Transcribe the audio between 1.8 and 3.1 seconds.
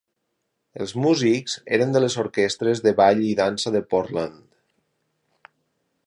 de les orquestres de